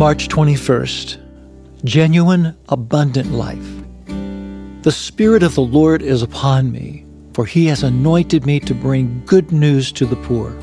March 0.00 0.28
21st, 0.28 1.18
genuine, 1.84 2.56
abundant 2.70 3.32
life. 3.32 3.70
The 4.80 4.92
Spirit 4.92 5.42
of 5.42 5.54
the 5.54 5.60
Lord 5.60 6.00
is 6.00 6.22
upon 6.22 6.72
me, 6.72 7.04
for 7.34 7.44
he 7.44 7.66
has 7.66 7.82
anointed 7.82 8.46
me 8.46 8.60
to 8.60 8.74
bring 8.74 9.22
good 9.26 9.52
news 9.52 9.92
to 9.92 10.06
the 10.06 10.16
poor. 10.16 10.56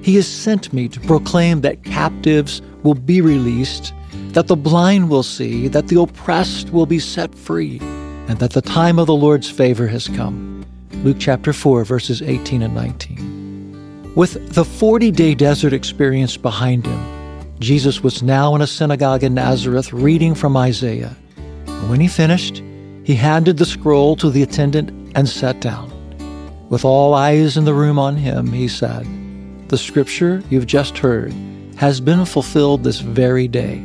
He 0.00 0.14
has 0.14 0.26
sent 0.26 0.72
me 0.72 0.88
to 0.88 1.00
proclaim 1.00 1.60
that 1.60 1.84
captives 1.84 2.62
will 2.82 2.94
be 2.94 3.20
released, 3.20 3.92
that 4.30 4.46
the 4.46 4.56
blind 4.56 5.10
will 5.10 5.22
see, 5.22 5.68
that 5.68 5.88
the 5.88 6.00
oppressed 6.00 6.70
will 6.70 6.86
be 6.86 6.98
set 6.98 7.34
free, 7.34 7.78
and 8.26 8.38
that 8.38 8.54
the 8.54 8.62
time 8.62 8.98
of 8.98 9.06
the 9.06 9.14
Lord's 9.14 9.50
favor 9.50 9.86
has 9.88 10.08
come. 10.08 10.64
Luke 11.04 11.18
chapter 11.20 11.52
4, 11.52 11.84
verses 11.84 12.22
18 12.22 12.62
and 12.62 12.74
19. 12.74 14.14
With 14.16 14.54
the 14.54 14.64
40 14.64 15.10
day 15.10 15.34
desert 15.34 15.74
experience 15.74 16.38
behind 16.38 16.86
him, 16.86 17.11
Jesus 17.62 18.02
was 18.02 18.24
now 18.24 18.56
in 18.56 18.60
a 18.60 18.66
synagogue 18.66 19.22
in 19.22 19.34
Nazareth 19.34 19.92
reading 19.92 20.34
from 20.34 20.56
Isaiah. 20.56 21.14
And 21.68 21.88
when 21.88 22.00
he 22.00 22.08
finished, 22.08 22.60
he 23.04 23.14
handed 23.14 23.56
the 23.56 23.64
scroll 23.64 24.16
to 24.16 24.30
the 24.30 24.42
attendant 24.42 24.90
and 25.14 25.28
sat 25.28 25.60
down. 25.60 25.88
With 26.70 26.84
all 26.84 27.14
eyes 27.14 27.56
in 27.56 27.64
the 27.64 27.72
room 27.72 28.00
on 28.00 28.16
him, 28.16 28.50
he 28.52 28.66
said, 28.66 29.06
The 29.68 29.78
scripture 29.78 30.42
you've 30.50 30.66
just 30.66 30.98
heard 30.98 31.32
has 31.76 32.00
been 32.00 32.24
fulfilled 32.24 32.82
this 32.82 32.98
very 32.98 33.46
day. 33.46 33.80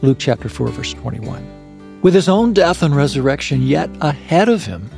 Luke 0.00 0.18
chapter 0.18 0.48
4, 0.48 0.68
verse 0.68 0.94
21. 0.94 2.00
With 2.00 2.14
his 2.14 2.28
own 2.28 2.54
death 2.54 2.82
and 2.82 2.96
resurrection 2.96 3.62
yet 3.62 3.90
ahead 4.00 4.48
of 4.48 4.64
him, 4.64 4.88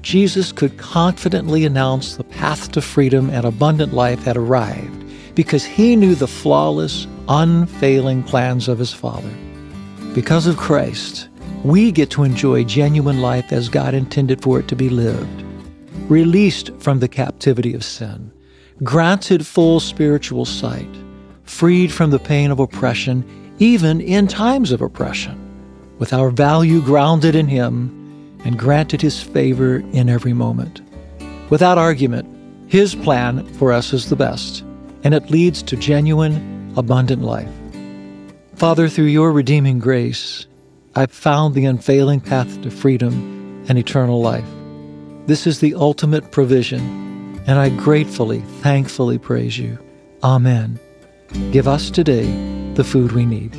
Jesus 0.00 0.52
could 0.52 0.78
confidently 0.78 1.66
announce 1.66 2.16
the 2.16 2.24
path 2.24 2.72
to 2.72 2.80
freedom 2.80 3.28
and 3.28 3.44
abundant 3.44 3.92
life 3.92 4.22
had 4.24 4.38
arrived 4.38 5.04
because 5.34 5.64
he 5.64 5.96
knew 5.96 6.14
the 6.14 6.26
flawless, 6.26 7.06
unfailing 7.28 8.22
plans 8.22 8.68
of 8.68 8.78
his 8.78 8.92
Father. 8.92 9.32
Because 10.14 10.46
of 10.46 10.56
Christ, 10.56 11.28
we 11.64 11.90
get 11.90 12.10
to 12.10 12.22
enjoy 12.22 12.64
genuine 12.64 13.20
life 13.20 13.52
as 13.52 13.68
God 13.68 13.94
intended 13.94 14.42
for 14.42 14.60
it 14.60 14.68
to 14.68 14.76
be 14.76 14.88
lived, 14.88 15.42
released 16.08 16.70
from 16.78 17.00
the 17.00 17.08
captivity 17.08 17.74
of 17.74 17.84
sin, 17.84 18.30
granted 18.82 19.46
full 19.46 19.80
spiritual 19.80 20.44
sight, 20.44 20.88
freed 21.44 21.92
from 21.92 22.10
the 22.10 22.18
pain 22.18 22.50
of 22.50 22.60
oppression, 22.60 23.24
even 23.58 24.00
in 24.00 24.26
times 24.26 24.70
of 24.72 24.80
oppression, 24.80 25.36
with 25.98 26.12
our 26.12 26.30
value 26.30 26.80
grounded 26.82 27.34
in 27.34 27.48
Him 27.48 27.92
and 28.44 28.58
granted 28.58 29.02
His 29.02 29.22
favor 29.22 29.78
in 29.92 30.08
every 30.08 30.32
moment. 30.32 30.82
Without 31.50 31.78
argument, 31.78 32.28
His 32.70 32.94
plan 32.94 33.44
for 33.54 33.72
us 33.72 33.92
is 33.92 34.08
the 34.08 34.16
best, 34.16 34.62
and 35.04 35.14
it 35.14 35.30
leads 35.30 35.62
to 35.62 35.76
genuine, 35.76 36.55
abundant 36.76 37.22
life. 37.22 37.50
Father, 38.54 38.88
through 38.88 39.06
your 39.06 39.32
redeeming 39.32 39.78
grace, 39.78 40.46
I've 40.94 41.12
found 41.12 41.54
the 41.54 41.66
unfailing 41.66 42.20
path 42.20 42.62
to 42.62 42.70
freedom 42.70 43.64
and 43.68 43.78
eternal 43.78 44.20
life. 44.20 44.46
This 45.26 45.46
is 45.46 45.60
the 45.60 45.74
ultimate 45.74 46.30
provision, 46.30 47.42
and 47.46 47.58
I 47.58 47.68
gratefully, 47.68 48.40
thankfully 48.62 49.18
praise 49.18 49.58
you. 49.58 49.78
Amen. 50.22 50.78
Give 51.52 51.68
us 51.68 51.90
today 51.90 52.24
the 52.74 52.84
food 52.84 53.12
we 53.12 53.26
need. 53.26 53.54